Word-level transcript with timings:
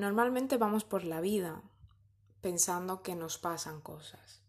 Normalmente 0.00 0.56
vamos 0.56 0.84
por 0.84 1.04
la 1.04 1.20
vida 1.20 1.60
pensando 2.40 3.02
que 3.02 3.14
nos 3.14 3.36
pasan 3.36 3.82
cosas. 3.82 4.40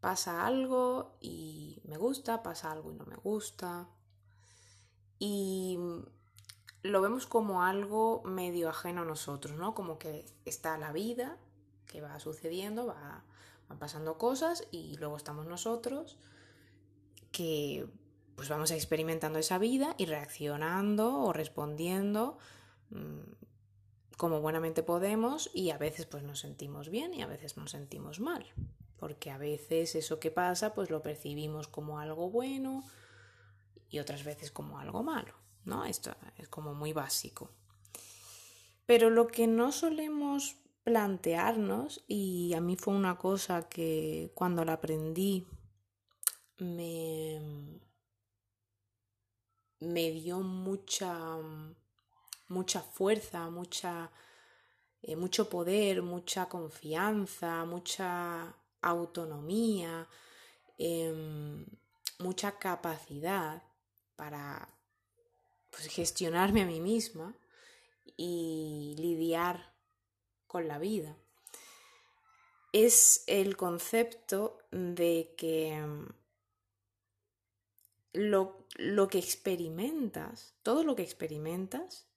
Pasa 0.00 0.46
algo 0.46 1.16
y 1.20 1.82
me 1.82 1.96
gusta, 1.96 2.44
pasa 2.44 2.70
algo 2.70 2.92
y 2.92 2.94
no 2.94 3.04
me 3.04 3.16
gusta. 3.16 3.88
Y 5.18 5.76
lo 6.82 7.02
vemos 7.02 7.26
como 7.26 7.64
algo 7.64 8.22
medio 8.22 8.68
ajeno 8.68 9.02
a 9.02 9.04
nosotros, 9.04 9.58
¿no? 9.58 9.74
Como 9.74 9.98
que 9.98 10.24
está 10.44 10.78
la 10.78 10.92
vida, 10.92 11.36
que 11.88 12.00
va 12.00 12.20
sucediendo, 12.20 12.86
va, 12.86 13.24
van 13.68 13.78
pasando 13.80 14.18
cosas 14.18 14.68
y 14.70 14.96
luego 14.98 15.16
estamos 15.16 15.46
nosotros 15.46 16.16
que 17.32 17.88
pues 18.36 18.48
vamos 18.48 18.70
experimentando 18.70 19.40
esa 19.40 19.58
vida 19.58 19.96
y 19.98 20.06
reaccionando 20.06 21.18
o 21.22 21.32
respondiendo 21.32 22.38
mm, 22.90 23.38
como 24.18 24.40
buenamente 24.40 24.82
podemos 24.82 25.48
y 25.54 25.70
a 25.70 25.78
veces 25.78 26.04
pues 26.04 26.24
nos 26.24 26.40
sentimos 26.40 26.90
bien 26.90 27.14
y 27.14 27.22
a 27.22 27.26
veces 27.28 27.56
nos 27.56 27.70
sentimos 27.70 28.18
mal, 28.18 28.44
porque 28.96 29.30
a 29.30 29.38
veces 29.38 29.94
eso 29.94 30.18
que 30.18 30.32
pasa 30.32 30.74
pues 30.74 30.90
lo 30.90 31.02
percibimos 31.02 31.68
como 31.68 32.00
algo 32.00 32.28
bueno 32.28 32.82
y 33.88 34.00
otras 34.00 34.24
veces 34.24 34.50
como 34.50 34.80
algo 34.80 35.04
malo, 35.04 35.32
¿no? 35.64 35.84
Esto 35.84 36.16
es 36.36 36.48
como 36.48 36.74
muy 36.74 36.92
básico. 36.92 37.52
Pero 38.86 39.08
lo 39.08 39.28
que 39.28 39.46
no 39.46 39.70
solemos 39.70 40.56
plantearnos, 40.82 42.02
y 42.08 42.54
a 42.54 42.60
mí 42.60 42.74
fue 42.74 42.94
una 42.94 43.18
cosa 43.18 43.68
que 43.68 44.32
cuando 44.34 44.64
la 44.64 44.72
aprendí 44.74 45.46
me, 46.58 47.78
me 49.78 50.10
dio 50.10 50.40
mucha 50.40 51.36
mucha 52.48 52.80
fuerza, 52.80 53.50
mucha, 53.50 54.10
eh, 55.02 55.16
mucho 55.16 55.48
poder, 55.48 56.02
mucha 56.02 56.48
confianza, 56.48 57.64
mucha 57.64 58.54
autonomía, 58.80 60.08
em, 60.78 61.66
mucha 62.18 62.58
capacidad 62.58 63.62
para 64.16 64.68
pues, 65.70 65.86
gestionarme 65.88 66.62
a 66.62 66.66
mí 66.66 66.80
misma 66.80 67.34
y 68.16 68.94
lidiar 68.98 69.72
con 70.46 70.66
la 70.68 70.78
vida. 70.78 71.16
Es 72.72 73.24
el 73.26 73.56
concepto 73.56 74.58
de 74.70 75.34
que 75.36 75.72
em, 75.72 76.08
lo, 78.12 78.66
lo 78.76 79.08
que 79.08 79.18
experimentas, 79.18 80.54
todo 80.62 80.82
lo 80.82 80.96
que 80.96 81.02
experimentas, 81.02 82.07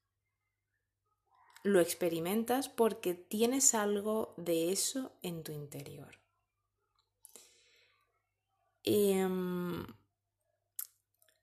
lo 1.64 1.80
experimentas 1.80 2.70
porque 2.70 3.14
tienes 3.14 3.74
algo 3.76 4.34
de 4.38 4.72
eso 4.72 5.12
en 5.22 5.44
tu 5.44 5.52
interior. 5.52 6.20
Em, 8.84 9.86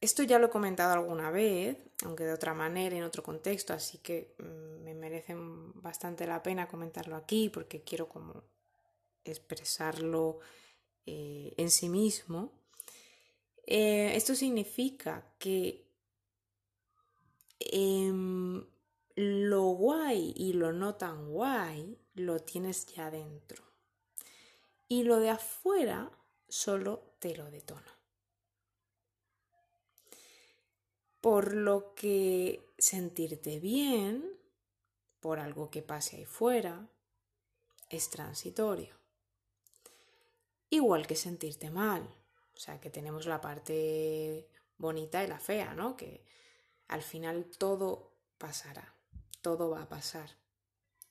esto 0.01 0.23
ya 0.23 0.39
lo 0.39 0.47
he 0.47 0.51
comentado 0.51 0.93
alguna 0.93 1.31
vez, 1.31 1.79
aunque 2.05 2.25
de 2.25 2.33
otra 2.33 2.55
manera, 2.55 2.97
en 2.97 3.05
otro 3.05 3.23
contexto, 3.23 3.73
así 3.73 3.99
que 3.99 4.35
mm, 4.39 4.85
me 4.85 4.95
merece 4.95 5.35
bastante 5.37 6.27
la 6.27 6.43
pena 6.43 6.69
comentarlo 6.69 7.17
aquí 7.17 7.49
porque 7.49 7.83
quiero 7.83 8.09
como 8.09 8.45
expresarlo 9.25 10.41
eh, 11.07 11.55
en 11.57 11.71
sí 11.71 11.89
mismo. 11.89 12.53
Eh, 13.67 14.13
esto 14.17 14.35
significa 14.35 15.35
que 15.39 15.87
em, 17.61 18.38
lo 19.19 19.63
guay 19.71 20.33
y 20.37 20.53
lo 20.53 20.73
no 20.73 20.95
tan 20.95 21.31
guay 21.33 21.99
lo 22.15 22.39
tienes 22.39 22.87
ya 22.87 23.11
dentro. 23.11 23.65
Y 24.87 25.03
lo 25.03 25.19
de 25.19 25.31
afuera 25.31 26.09
solo 26.49 27.17
te 27.19 27.37
lo 27.37 27.51
detona. 27.51 27.99
Por 31.21 31.53
lo 31.53 31.97
que 31.97 32.65
sentirte 32.79 33.59
bien 33.59 34.39
por 35.19 35.41
algo 35.41 35.69
que 35.69 35.83
pase 35.83 36.19
ahí 36.19 36.25
fuera 36.25 36.89
es 37.91 38.11
transitorio. 38.11 38.95
Igual 40.71 41.09
que 41.09 41.17
sentirte 41.17 41.71
mal. 41.71 42.03
O 42.55 42.61
sea, 42.61 42.81
que 42.81 42.91
tenemos 42.91 43.27
la 43.27 43.41
parte 43.41 44.49
bonita 44.77 45.25
y 45.25 45.27
la 45.27 45.41
fea, 45.41 45.75
¿no? 45.75 45.97
Que 45.97 46.25
al 46.87 47.03
final 47.03 47.51
todo 47.59 48.13
pasará 48.39 48.95
todo 49.49 49.71
va 49.71 49.85
a 49.85 49.89
pasar. 49.89 50.29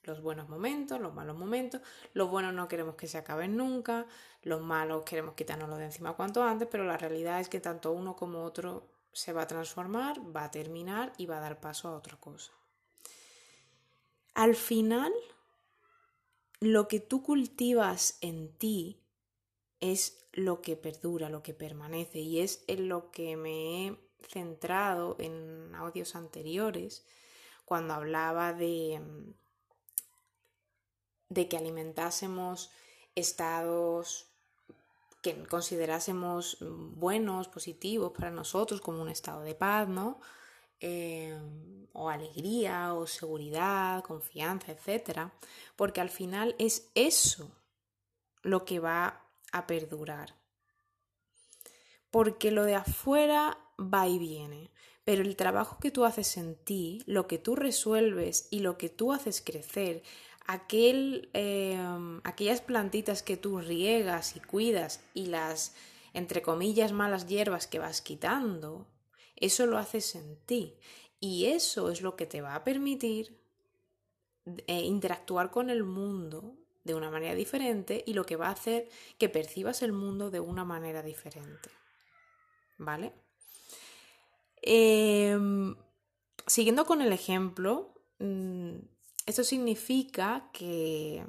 Los 0.04 0.22
buenos 0.22 0.48
momentos, 0.48 1.00
los 1.00 1.12
malos 1.12 1.36
momentos. 1.36 1.80
Los 2.14 2.30
buenos 2.30 2.54
no 2.54 2.68
queremos 2.68 2.94
que 2.94 3.08
se 3.08 3.18
acaben 3.18 3.56
nunca. 3.56 4.06
Los 4.42 4.62
malos 4.62 5.02
queremos 5.02 5.34
quitárnoslo 5.34 5.76
de 5.76 5.86
encima 5.86 6.14
cuanto 6.14 6.44
antes, 6.44 6.68
pero 6.70 6.84
la 6.84 6.96
realidad 6.96 7.40
es 7.40 7.48
que 7.48 7.58
tanto 7.58 7.90
uno 7.90 8.14
como 8.14 8.44
otro 8.44 8.86
se 9.12 9.32
va 9.32 9.42
a 9.42 9.48
transformar, 9.48 10.20
va 10.20 10.44
a 10.44 10.50
terminar 10.52 11.12
y 11.18 11.26
va 11.26 11.38
a 11.38 11.40
dar 11.40 11.58
paso 11.58 11.88
a 11.88 11.96
otra 11.96 12.16
cosa. 12.16 12.52
Al 14.34 14.54
final, 14.54 15.12
lo 16.60 16.86
que 16.86 17.00
tú 17.00 17.24
cultivas 17.24 18.18
en 18.20 18.56
ti 18.56 19.02
es 19.80 20.28
lo 20.32 20.62
que 20.62 20.76
perdura, 20.76 21.28
lo 21.28 21.42
que 21.42 21.54
permanece 21.54 22.20
y 22.20 22.38
es 22.38 22.62
en 22.68 22.88
lo 22.88 23.10
que 23.10 23.36
me 23.36 23.88
he 23.88 23.98
centrado 24.28 25.16
en 25.18 25.74
audios 25.74 26.14
anteriores 26.14 27.04
cuando 27.68 27.92
hablaba 27.92 28.54
de, 28.54 28.98
mm, 28.98 29.34
de 31.28 31.48
que 31.48 31.58
alimentásemos 31.58 32.70
estados 33.14 34.28
que 35.20 35.44
considerásemos 35.44 36.56
buenos, 36.60 37.48
positivos 37.48 38.12
para 38.12 38.30
nosotros, 38.30 38.80
como 38.80 39.02
un 39.02 39.10
estado 39.10 39.42
de 39.42 39.54
paz, 39.54 39.86
¿no? 39.86 40.18
Em, 40.80 41.86
o 41.92 42.08
alegría, 42.08 42.94
o 42.94 43.06
seguridad, 43.06 44.02
confianza, 44.02 44.72
etc. 44.72 45.30
Porque 45.76 46.00
al 46.00 46.08
final 46.08 46.54
es 46.58 46.90
eso 46.94 47.50
lo 48.42 48.64
que 48.64 48.78
va 48.78 49.26
a 49.52 49.66
perdurar. 49.66 50.36
Porque 52.10 52.50
lo 52.50 52.64
de 52.64 52.76
afuera 52.76 53.58
va 53.78 54.08
y 54.08 54.18
viene 54.18 54.70
pero 55.08 55.22
el 55.22 55.36
trabajo 55.36 55.78
que 55.80 55.90
tú 55.90 56.04
haces 56.04 56.36
en 56.36 56.54
ti, 56.54 57.02
lo 57.06 57.26
que 57.26 57.38
tú 57.38 57.56
resuelves 57.56 58.46
y 58.50 58.58
lo 58.58 58.76
que 58.76 58.90
tú 58.90 59.14
haces 59.14 59.40
crecer, 59.40 60.02
aquel, 60.46 61.30
em, 61.32 62.20
aquellas 62.24 62.60
plantitas 62.60 63.22
que 63.22 63.38
tú 63.38 63.58
riegas 63.58 64.36
y 64.36 64.40
cuidas 64.40 65.02
y 65.14 65.24
las, 65.24 65.74
entre 66.12 66.42
comillas, 66.42 66.92
malas 66.92 67.26
hierbas 67.26 67.66
que 67.66 67.78
vas 67.78 68.02
quitando, 68.02 68.86
eso 69.34 69.64
lo 69.64 69.78
haces 69.78 70.14
en 70.14 70.36
ti. 70.44 70.76
Y 71.20 71.46
eso 71.46 71.90
es 71.90 72.02
lo 72.02 72.14
que 72.14 72.26
te 72.26 72.42
va 72.42 72.54
a 72.54 72.62
permitir 72.62 73.40
eh, 74.66 74.82
interactuar 74.82 75.50
con 75.50 75.70
el 75.70 75.84
mundo 75.84 76.54
de 76.84 76.92
una 76.92 77.10
manera 77.10 77.34
diferente 77.34 78.04
y 78.06 78.12
lo 78.12 78.26
que 78.26 78.36
va 78.36 78.48
a 78.48 78.52
hacer 78.52 78.90
que 79.16 79.30
percibas 79.30 79.80
el 79.80 79.92
mundo 79.92 80.30
de 80.30 80.40
una 80.40 80.66
manera 80.66 81.02
diferente. 81.02 81.70
¿Vale? 82.76 83.14
Em, 84.70 85.76
siguiendo 86.46 86.84
con 86.84 87.00
el 87.00 87.10
ejemplo, 87.10 87.94
mm, 88.18 88.76
esto 89.24 89.42
significa 89.42 90.50
que 90.52 91.24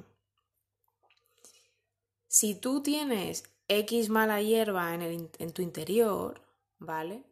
si 2.28 2.54
tú 2.54 2.82
tienes 2.82 3.44
X 3.66 4.10
mala 4.10 4.42
hierba 4.42 4.92
en, 4.94 5.30
en 5.38 5.52
tu 5.54 5.62
interior, 5.62 6.42
¿vale? 6.78 7.24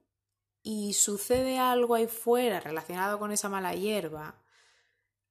Y 0.63 0.95
sucede 0.95 1.59
algo 1.59 1.95
ahí 1.95 2.07
fuera 2.07 2.59
relacionado 2.61 3.19
con 3.19 3.31
esa 3.31 3.51
mala 3.51 3.75
hierba, 3.75 4.43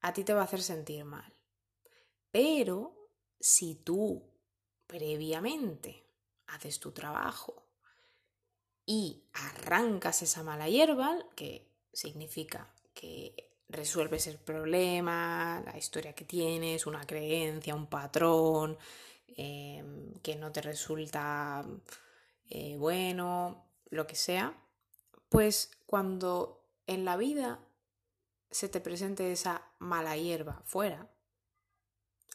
a 0.02 0.14
ti 0.14 0.24
te 0.24 0.36
va 0.36 0.42
a 0.42 0.44
hacer 0.44 0.62
sentir 0.62 1.06
mal. 1.06 1.34
Pero 2.30 3.10
si 3.40 3.74
tú 3.74 4.32
previamente 4.86 6.08
haces 6.46 6.80
tu 6.80 6.92
trabajo 6.92 7.67
y 8.88 9.26
arrancas 9.34 10.22
esa 10.24 10.44
mala 10.44 10.70
hierba, 10.70 11.20
que 11.36 11.70
significa 11.92 12.74
que 12.94 13.52
resuelves 13.68 14.28
el 14.28 14.40
problema, 14.40 15.62
la 15.66 15.78
historia 15.78 16.14
que 16.14 16.24
tienes, 16.24 16.88
una 16.88 17.06
creencia, 17.06 17.76
un 17.76 17.88
patrón 17.88 18.78
em, 19.28 20.14
que 20.24 20.38
no 20.38 20.52
te 20.54 20.62
resulta 20.62 21.66
eh, 22.50 22.78
bueno, 22.78 23.66
lo 23.90 24.08
que 24.08 24.16
sea, 24.16 24.58
pues 25.28 25.72
cuando 25.86 26.66
en 26.88 27.04
la 27.04 27.18
vida 27.18 27.60
se 28.50 28.70
te 28.70 28.80
presente 28.80 29.34
esa 29.34 29.70
mala 29.80 30.16
hierba 30.16 30.62
fuera, 30.66 31.12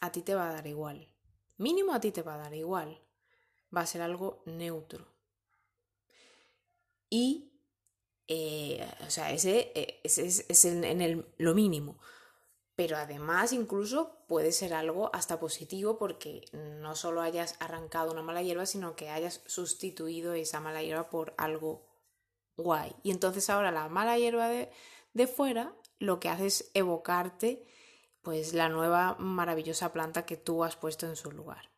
a 0.02 0.12
ti 0.12 0.20
te 0.20 0.34
va 0.34 0.50
a 0.50 0.52
dar 0.52 0.66
igual. 0.66 1.08
Mínimo 1.56 1.94
a 1.94 2.00
ti 2.00 2.12
te 2.12 2.22
va 2.22 2.34
a 2.34 2.38
dar 2.38 2.54
igual. 2.54 3.00
Va 3.74 3.80
a 3.80 3.86
ser 3.86 4.02
algo 4.02 4.42
neutro. 4.44 5.11
Y, 7.12 7.52
eh, 8.26 8.90
o 9.06 9.10
sea, 9.10 9.32
ese, 9.32 9.70
eh, 9.74 10.00
es 10.02 10.64
en, 10.64 11.02
el, 11.02 11.26
lo 11.36 11.54
mínimo. 11.54 11.98
pero 12.74 12.96
además 12.96 13.52
incluso 13.52 14.24
puede 14.28 14.50
ser 14.50 14.72
algo 14.72 15.10
hasta 15.14 15.38
positivo 15.38 15.98
porque 15.98 16.46
no 16.52 16.96
solo 16.96 17.20
hayas 17.20 17.56
arrancado 17.60 18.12
una 18.12 18.22
mala 18.22 18.42
hierba, 18.42 18.64
sino 18.64 18.96
que 18.96 19.10
hayas 19.10 19.42
sustituido 19.46 20.32
esa 20.32 20.60
mala 20.60 20.82
hierba 20.82 21.10
por 21.10 21.34
algo 21.36 21.86
guay. 22.56 22.96
Y 23.02 23.10
entonces 23.10 23.50
ahora 23.50 23.70
la 23.70 23.90
mala 23.90 24.16
hierba 24.16 24.48
de, 24.48 24.70
de 25.12 25.26
fuera 25.26 25.76
lo 25.98 26.18
que 26.18 26.30
hace 26.30 26.46
es 26.46 26.70
evocarte 26.72 27.66
pues 28.22 28.54
la 28.54 28.70
nueva 28.70 29.16
maravillosa 29.18 29.92
planta 29.92 30.24
que 30.24 30.38
tú 30.38 30.64
has 30.64 30.76
puesto 30.76 31.06
en 31.06 31.16
su 31.16 31.30
lugar. 31.30 31.70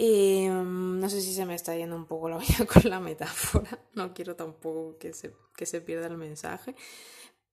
Em, 0.00 1.00
no 1.00 1.10
sé 1.10 1.20
si 1.20 1.34
se 1.34 1.44
me 1.44 1.56
está 1.56 1.76
yendo 1.76 1.96
un 1.96 2.06
poco 2.06 2.28
la 2.28 2.38
vida 2.38 2.66
con 2.72 2.88
la 2.88 3.00
metáfora, 3.00 3.80
no 3.94 4.14
quiero 4.14 4.36
tampoco 4.36 4.96
que 4.96 5.12
se, 5.12 5.34
que 5.56 5.66
se 5.66 5.80
pierda 5.80 6.06
el 6.06 6.16
mensaje, 6.16 6.76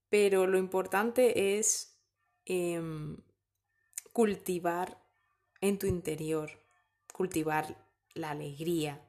pero 0.08 0.46
lo 0.46 0.56
importante 0.56 1.58
es 1.58 1.98
em, 2.44 3.16
cultivar 4.12 5.02
en 5.60 5.76
tu 5.76 5.88
interior, 5.88 6.52
cultivar 7.12 7.84
la 8.14 8.30
alegría, 8.30 9.04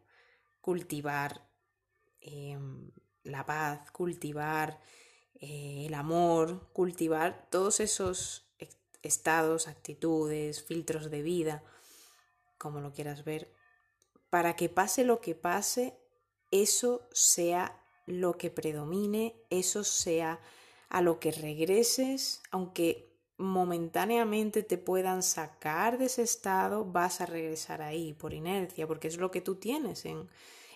cultivar 0.60 1.48
em, 2.20 2.90
la 3.24 3.46
paz, 3.46 3.92
cultivar 3.92 4.82
eh, 5.36 5.86
el 5.86 5.94
amor, 5.94 6.72
cultivar 6.74 7.48
todos 7.52 7.82
esos 7.82 8.50
estados, 9.04 9.68
actitudes, 9.68 10.64
filtros 10.64 11.12
de 11.12 11.22
vida, 11.22 11.64
como 12.58 12.82
lo 12.82 12.92
quieras 12.92 13.24
ver, 13.24 13.54
para 14.30 14.56
que 14.56 14.70
pase 14.70 15.04
lo 15.04 15.22
que 15.22 15.36
pase, 15.36 15.98
eso 16.52 17.08
sea 17.12 17.82
lo 18.06 18.38
que 18.38 18.50
predomine, 18.50 19.36
eso 19.50 19.84
sea 19.84 20.40
a 20.90 21.02
lo 21.02 21.20
que 21.20 21.32
regreses, 21.32 22.42
aunque 22.52 23.08
momentáneamente 23.38 24.64
te 24.64 24.78
puedan 24.78 25.22
sacar 25.22 25.98
de 25.98 26.06
ese 26.06 26.24
estado, 26.24 26.86
vas 26.86 27.22
a 27.22 27.26
regresar 27.26 27.82
ahí 27.82 28.14
por 28.14 28.34
inercia, 28.34 28.88
porque 28.88 29.08
es 29.08 29.18
lo 29.18 29.30
que 29.30 29.42
tú 29.42 29.56
tienes 29.56 30.06
en, 30.06 30.30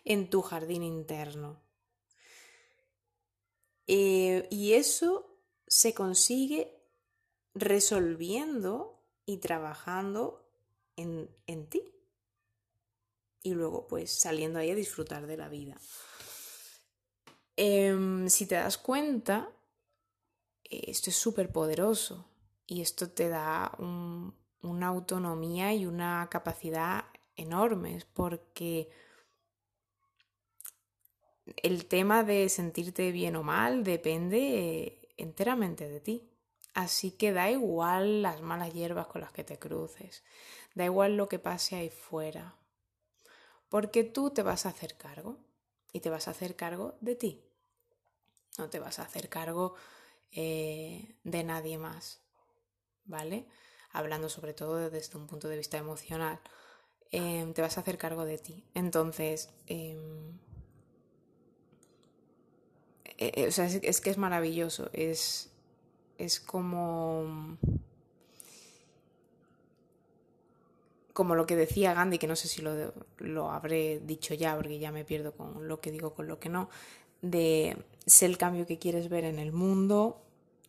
en 0.06 0.30
tu 0.30 0.42
jardín 0.42 0.84
interno. 0.84 1.60
Eh, 3.88 4.48
y 4.52 4.74
eso 4.74 5.38
se 5.68 5.94
consigue 5.94 6.78
resolviendo 7.54 9.02
y 9.26 9.38
trabajando 9.38 10.51
en, 10.96 11.30
en 11.48 11.68
ti. 11.68 11.84
Y 13.44 13.54
luego 13.54 13.88
pues 13.88 14.12
saliendo 14.12 14.60
ahí 14.60 14.72
a 14.72 14.76
disfrutar 14.76 15.26
de 15.26 15.38
la 15.38 15.50
vida. 15.50 15.78
Em, 17.56 18.30
si 18.30 18.46
te 18.46 18.56
das 18.56 18.78
cuenta, 18.78 19.52
esto 20.64 21.10
es 21.10 21.16
súper 21.16 21.52
poderoso 21.52 22.26
y 22.66 22.82
esto 22.82 23.10
te 23.10 23.30
da 23.30 23.72
una 23.78 24.88
autonomía 24.88 25.74
y 25.74 25.86
una 25.86 26.28
capacidad 26.32 27.06
enormes 27.36 28.06
porque 28.06 28.90
el 31.58 31.86
tema 31.86 32.24
de 32.24 32.50
sentirte 32.50 33.12
bien 33.12 33.36
o 33.36 33.44
mal 33.44 33.84
depende 33.84 35.10
enteramente 35.18 35.90
de 35.90 36.00
ti. 36.00 36.31
Así 36.74 37.12
que 37.12 37.34
da 37.34 37.50
igual 37.50 38.22
las 38.22 38.42
malas 38.42 38.74
hierbas 38.74 39.08
con 39.08 39.22
las 39.22 39.32
que 39.32 39.44
te 39.44 39.60
cruces, 39.60 40.24
da 40.74 40.86
igual 40.86 41.18
lo 41.18 41.28
que 41.28 41.40
pase 41.40 41.76
ahí 41.76 41.90
fuera, 41.90 42.56
porque 43.70 44.04
tú 44.04 44.32
te 44.32 44.44
vas 44.44 44.66
a 44.66 44.70
hacer 44.70 44.96
cargo 44.98 45.38
y 45.92 46.00
te 46.00 46.10
vas 46.10 46.28
a 46.28 46.32
hacer 46.32 46.56
cargo 46.56 46.96
de 47.02 47.16
ti. 47.16 47.44
No 48.58 48.70
te 48.70 48.80
vas 48.80 49.00
a 49.00 49.04
hacer 49.04 49.30
cargo 49.30 49.76
eh, 50.32 51.16
de 51.24 51.44
nadie 51.44 51.78
más, 51.78 52.22
¿vale? 53.06 53.48
Hablando 53.92 54.30
sobre 54.30 54.54
todo 54.54 54.90
desde 54.90 55.18
un 55.18 55.28
punto 55.28 55.48
de 55.48 55.58
vista 55.58 55.78
emocional. 55.78 56.40
Em, 57.12 57.54
te 57.54 57.62
vas 57.62 57.78
a 57.78 57.82
hacer 57.82 57.98
cargo 57.98 58.26
de 58.26 58.38
ti. 58.38 58.64
Entonces, 58.74 59.50
em, 59.68 60.38
eh, 63.18 63.32
eh, 63.36 63.48
o 63.48 63.52
sea, 63.52 63.66
es, 63.66 64.02
que 64.02 64.10
es 64.10 64.18
maravilloso. 64.18 64.90
Es, 64.94 65.51
es 66.18 66.40
como. 66.40 67.58
Como 71.14 71.36
lo 71.36 71.46
que 71.46 71.58
decía 71.58 71.94
Gandhi, 71.94 72.18
que 72.18 72.28
no 72.28 72.38
sé 72.38 72.48
si 72.48 72.62
lo, 72.62 72.94
lo 73.18 73.52
habré 73.52 74.00
dicho 74.00 74.34
ya, 74.34 74.56
porque 74.56 74.80
ya 74.80 74.94
me 74.94 75.04
pierdo 75.04 75.34
con 75.34 75.68
lo 75.68 75.82
que 75.82 75.92
digo, 75.92 76.14
con 76.14 76.28
lo 76.28 76.40
que 76.40 76.48
no, 76.48 76.70
de 77.22 77.78
ser 78.06 78.30
el 78.30 78.38
cambio 78.38 78.66
que 78.66 78.80
quieres 78.80 79.10
ver 79.10 79.26
en 79.26 79.38
el 79.38 79.52
mundo, 79.52 80.22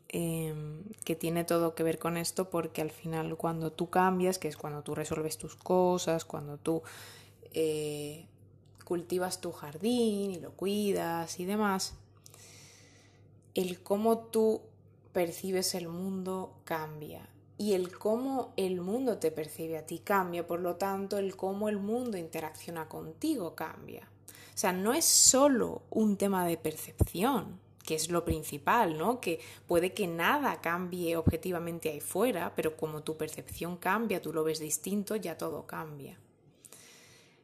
em, 0.09 0.85
que 1.05 1.15
tiene 1.15 1.45
todo 1.45 1.75
que 1.75 1.83
ver 1.83 1.99
con 1.99 2.17
esto, 2.17 2.51
porque 2.51 2.83
al 2.83 2.91
final 2.91 3.37
cuando 3.37 3.73
tú 3.73 3.89
cambias, 3.89 4.39
que 4.39 4.49
es 4.49 4.57
cuando 4.57 4.83
tú 4.83 4.95
resuelves 4.95 5.39
tus 5.39 5.57
cosas, 5.57 6.25
cuando 6.25 6.59
tú 6.59 6.83
eh, 7.53 8.27
cultivas 8.85 9.41
tu 9.41 9.53
jardín 9.53 10.33
y 10.33 10.41
lo 10.41 10.53
cuidas 10.53 11.41
y 11.41 11.45
demás, 11.45 11.95
el 13.55 13.83
cómo 13.83 14.19
tú 14.19 14.63
percibes 15.13 15.75
el 15.75 15.89
mundo 15.89 16.61
cambia. 16.65 17.29
Y 17.59 17.75
el 17.75 17.97
cómo 17.97 18.53
el 18.57 18.81
mundo 18.81 19.19
te 19.19 19.31
percibe 19.31 19.79
a 19.79 19.87
ti 19.87 20.01
cambia, 20.01 20.47
por 20.47 20.61
lo 20.61 20.77
tanto, 20.77 21.19
el 21.19 21.37
cómo 21.37 21.69
el 21.69 21.79
mundo 21.79 22.17
interacciona 22.17 22.89
contigo 22.89 23.55
cambia. 23.55 24.09
O 24.55 24.59
sea, 24.59 24.73
no 24.73 24.93
es 24.93 25.05
solo 25.05 25.83
un 25.91 26.17
tema 26.17 26.47
de 26.47 26.57
percepción, 26.57 27.61
que 27.85 27.95
es 27.95 28.11
lo 28.11 28.25
principal, 28.25 28.99
¿no? 28.99 29.21
Que 29.21 29.41
puede 29.67 29.93
que 29.93 30.07
nada 30.07 30.61
cambie 30.61 31.17
objetivamente 31.17 31.91
ahí 31.91 32.01
fuera, 32.01 32.55
pero 32.55 32.77
como 32.77 33.03
tu 33.03 33.17
percepción 33.17 33.77
cambia, 33.77 34.23
tú 34.23 34.33
lo 34.33 34.45
ves 34.45 34.59
distinto, 34.59 35.17
ya 35.17 35.39
todo 35.39 35.67
cambia. 35.67 36.19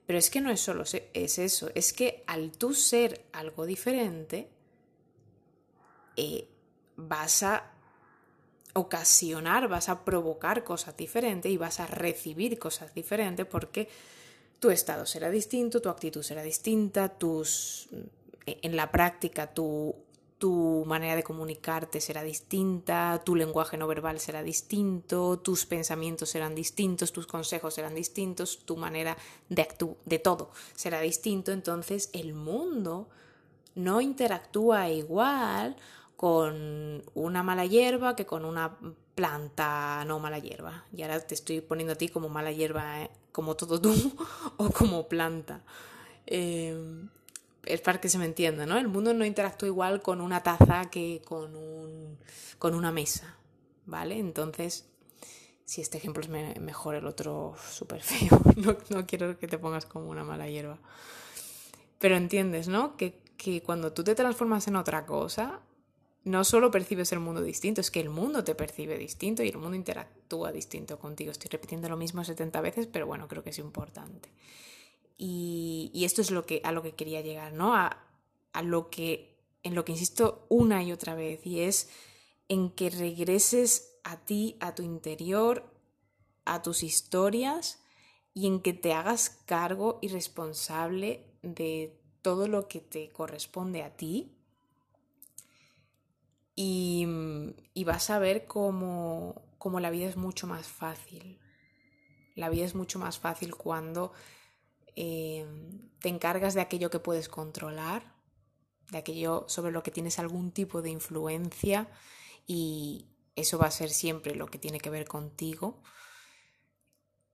Pero 0.06 0.18
es 0.18 0.30
que 0.30 0.40
no 0.40 0.50
es 0.50 0.60
solo 0.60 0.84
es 0.84 1.38
eso, 1.38 1.70
es 1.74 1.92
que 1.92 2.24
al 2.26 2.52
tú 2.52 2.72
ser 2.72 3.26
algo 3.32 3.66
diferente, 3.66 4.48
eh, 6.16 6.48
vas 7.08 7.42
a 7.42 7.72
ocasionar, 8.74 9.68
vas 9.68 9.88
a 9.88 10.04
provocar 10.04 10.64
cosas 10.64 10.96
diferentes 10.96 11.50
y 11.50 11.56
vas 11.56 11.80
a 11.80 11.86
recibir 11.86 12.58
cosas 12.58 12.94
diferentes 12.94 13.46
porque 13.46 13.88
tu 14.60 14.70
estado 14.70 15.06
será 15.06 15.30
distinto, 15.30 15.80
tu 15.80 15.88
actitud 15.88 16.22
será 16.22 16.42
distinta, 16.42 17.08
tus, 17.08 17.88
en 18.46 18.76
la 18.76 18.90
práctica 18.90 19.48
tu, 19.48 19.94
tu 20.38 20.84
manera 20.86 21.16
de 21.16 21.22
comunicarte 21.22 22.00
será 22.00 22.22
distinta, 22.22 23.20
tu 23.24 23.34
lenguaje 23.34 23.76
no 23.76 23.86
verbal 23.86 24.20
será 24.20 24.42
distinto, 24.42 25.38
tus 25.38 25.66
pensamientos 25.66 26.30
serán 26.30 26.54
distintos, 26.54 27.12
tus 27.12 27.26
consejos 27.26 27.74
serán 27.74 27.94
distintos, 27.94 28.60
tu 28.64 28.76
manera 28.76 29.16
de 29.48 29.62
actuar, 29.62 29.96
de 30.04 30.18
todo 30.18 30.50
será 30.74 31.00
distinto, 31.00 31.52
entonces 31.52 32.10
el 32.12 32.34
mundo 32.34 33.08
no 33.74 34.00
interactúa 34.00 34.90
igual 34.90 35.76
con 36.18 37.04
una 37.14 37.44
mala 37.44 37.64
hierba 37.64 38.16
que 38.16 38.26
con 38.26 38.44
una 38.44 38.76
planta 39.14 40.04
no 40.04 40.18
mala 40.18 40.40
hierba. 40.40 40.84
Y 40.92 41.02
ahora 41.02 41.20
te 41.20 41.36
estoy 41.36 41.60
poniendo 41.60 41.92
a 41.92 41.96
ti 41.96 42.08
como 42.08 42.28
mala 42.28 42.50
hierba, 42.50 43.02
¿eh? 43.02 43.10
como 43.30 43.54
todo 43.54 43.80
tú, 43.80 43.94
o 44.56 44.68
como 44.70 45.06
planta. 45.06 45.62
Em, 46.26 47.08
es 47.64 47.80
para 47.82 48.00
que 48.00 48.08
se 48.08 48.18
me 48.18 48.24
entienda, 48.24 48.66
¿no? 48.66 48.78
El 48.78 48.88
mundo 48.88 49.14
no 49.14 49.24
interactúa 49.24 49.68
igual 49.68 50.02
con 50.02 50.20
una 50.20 50.42
taza 50.42 50.90
que 50.90 51.22
con, 51.24 51.54
un, 51.54 52.18
con 52.58 52.74
una 52.74 52.90
mesa, 52.90 53.36
¿vale? 53.86 54.18
Entonces, 54.18 54.88
si 55.64 55.82
este 55.82 55.98
ejemplo 55.98 56.20
es 56.20 56.28
mejor, 56.28 56.96
el 56.96 57.06
otro 57.06 57.54
súper 57.70 58.02
feo, 58.02 58.40
no, 58.56 58.76
no, 58.88 59.06
quiero 59.06 59.38
que 59.38 59.46
te 59.46 59.56
pongas 59.56 59.86
como 59.86 60.08
una 60.10 60.24
mala 60.24 60.48
hierba. 60.48 60.80
Pero 62.00 62.16
entiendes, 62.16 62.66
¿no? 62.66 62.96
Que, 62.96 63.20
que 63.36 63.62
cuando 63.62 63.92
tú 63.92 64.02
te 64.02 64.16
transformas 64.16 64.66
en 64.66 64.74
otra 64.74 65.06
cosa, 65.06 65.60
no 66.28 66.44
solo 66.44 66.70
percibes 66.70 67.10
el 67.12 67.20
mundo 67.20 67.42
distinto, 67.42 67.80
es 67.80 67.90
que 67.90 68.00
el 68.00 68.10
mundo 68.10 68.44
te 68.44 68.54
percibe 68.54 68.98
distinto 68.98 69.42
y 69.42 69.48
el 69.48 69.56
mundo 69.56 69.76
interactúa 69.76 70.52
distinto 70.52 70.98
contigo. 70.98 71.30
Estoy 71.30 71.48
repitiendo 71.50 71.88
lo 71.88 71.96
mismo 71.96 72.22
70 72.22 72.60
veces, 72.60 72.86
pero 72.86 73.06
bueno, 73.06 73.28
creo 73.28 73.42
que 73.42 73.50
es 73.50 73.58
importante. 73.58 74.30
Y, 75.16 75.90
esto 76.04 76.20
es 76.20 76.30
lo 76.30 76.44
que, 76.44 76.60
a 76.64 76.72
lo 76.72 76.82
que 76.82 76.94
quería 76.94 77.22
llegar, 77.22 77.52
¿no? 77.52 77.74
A, 77.74 78.04
a 78.52 78.62
lo 78.62 78.90
que, 78.90 79.38
en 79.62 79.74
lo 79.74 79.84
que 79.84 79.92
insisto 79.92 80.46
una 80.50 80.82
y 80.82 80.92
otra 80.92 81.14
vez, 81.14 81.44
y 81.46 81.60
es 81.60 81.88
en 82.48 82.70
que 82.70 82.90
regreses 82.90 83.98
a 84.04 84.18
ti, 84.18 84.56
a 84.60 84.74
tu 84.74 84.82
interior, 84.82 85.64
a 86.44 86.62
tus 86.62 86.82
historias, 86.82 87.82
y 88.34 88.46
en 88.46 88.60
que 88.60 88.74
te 88.74 88.92
hagas 88.92 89.30
cargo 89.46 89.98
y 90.02 90.08
responsable 90.08 91.26
de 91.42 91.98
todo 92.22 92.48
lo 92.48 92.68
que 92.68 92.80
te 92.80 93.10
corresponde 93.10 93.82
a 93.82 93.96
ti 93.96 94.37
y, 96.60 97.84
vas 97.84 98.10
a 98.10 98.18
ver 98.18 98.48
cómo, 98.48 99.44
la 99.80 99.90
vida 99.90 100.08
es 100.08 100.16
mucho 100.16 100.48
más 100.48 100.66
fácil. 100.66 101.38
La 102.34 102.48
vida 102.48 102.64
es 102.64 102.74
mucho 102.74 102.98
más 102.98 103.20
fácil 103.20 103.54
cuando 103.54 104.12
eh, 104.96 105.46
te 106.00 106.08
encargas 106.08 106.54
de 106.54 106.60
aquello 106.60 106.90
que 106.90 106.98
puedes 106.98 107.28
controlar, 107.28 108.12
de 108.90 108.98
aquello 108.98 109.44
sobre 109.46 109.70
lo 109.70 109.84
que 109.84 109.92
tienes 109.92 110.18
algún 110.18 110.50
tipo 110.50 110.82
de 110.82 110.90
influencia 110.90 111.88
y 112.44 113.06
eso 113.36 113.56
va 113.58 113.66
a 113.66 113.70
ser 113.70 113.90
siempre 113.90 114.34
lo 114.34 114.46
que 114.46 114.58
tiene 114.58 114.80
que 114.80 114.90
ver 114.90 115.06
contigo. 115.06 115.80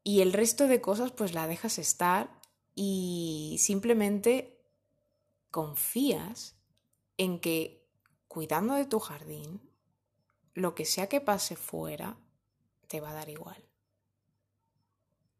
Y 0.02 0.20
el 0.20 0.34
resto 0.34 0.68
de 0.68 0.82
cosas 0.82 1.12
pues 1.12 1.32
la 1.32 1.46
dejas 1.46 1.78
estar 1.78 2.42
y 2.74 3.56
simplemente 3.58 4.60
confías 5.50 6.56
en 7.16 7.40
que 7.40 7.83
cuidando 8.34 8.74
de 8.74 8.84
tu 8.84 8.98
jardín, 8.98 9.60
lo 10.54 10.74
que 10.74 10.84
sea 10.84 11.08
que 11.08 11.20
pase 11.20 11.54
fuera, 11.54 12.18
te 12.88 13.00
va 13.00 13.10
a 13.10 13.14
dar 13.14 13.28
igual. 13.28 13.64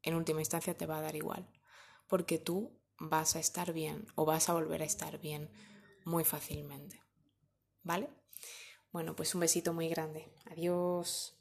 En 0.03 0.15
última 0.15 0.41
instancia 0.41 0.77
te 0.77 0.87
va 0.87 0.99
a 0.99 1.01
dar 1.01 1.17
igual, 1.17 1.51
porque 2.07 2.39
tú 2.39 2.79
vas 3.01 3.35
a 3.35 3.41
estar 3.41 3.73
bien 3.73 4.07
o 4.15 4.25
vas 4.25 4.49
a 4.49 4.53
volver 4.53 4.81
a 4.83 4.85
estar 4.85 5.19
bien 5.19 5.51
muy 6.05 6.23
fácilmente. 6.23 7.03
¿Vale? 7.83 8.11
Bueno, 8.93 9.17
pues 9.17 9.35
un 9.35 9.41
besito 9.41 9.73
muy 9.73 9.89
grande. 9.89 10.33
Adiós. 10.45 11.37